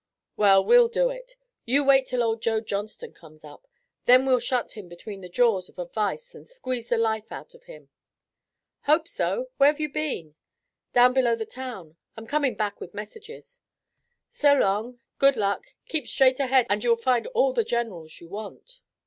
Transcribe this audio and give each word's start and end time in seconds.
"Well, 0.35 0.65
we'll 0.65 0.87
do 0.87 1.11
it. 1.11 1.35
You 1.63 1.83
wait 1.83 2.07
till 2.07 2.23
old 2.23 2.41
Joe 2.41 2.59
Johnston 2.59 3.13
comes 3.13 3.45
up. 3.45 3.67
Then 4.05 4.25
we'll 4.25 4.39
shut 4.39 4.71
him 4.71 4.89
between 4.89 5.21
the 5.21 5.29
jaws 5.29 5.69
of 5.69 5.77
a 5.77 5.85
vise 5.85 6.33
and 6.33 6.47
squeeze 6.47 6.89
the 6.89 6.97
life 6.97 7.31
out 7.31 7.53
of 7.53 7.65
him." 7.65 7.87
"Hope 8.85 9.07
so. 9.07 9.49
Where've 9.57 9.79
you 9.79 9.91
been?" 9.93 10.33
"Down 10.91 11.13
below 11.13 11.35
the 11.35 11.45
town. 11.45 11.97
I'm 12.17 12.25
coming 12.25 12.55
back 12.55 12.81
with 12.81 12.95
messages." 12.95 13.61
"So 14.31 14.55
long. 14.55 14.99
Good 15.19 15.37
luck. 15.37 15.67
Keep 15.87 16.07
straight 16.07 16.39
ahead, 16.39 16.65
and 16.67 16.83
you'll 16.83 16.95
find 16.95 17.27
all 17.27 17.53
the 17.53 17.63
generals 17.63 18.19
you 18.19 18.27
want." 18.27 18.81